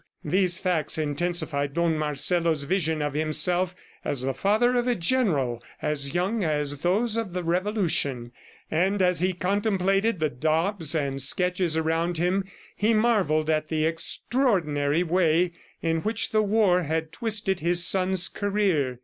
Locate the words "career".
18.27-18.99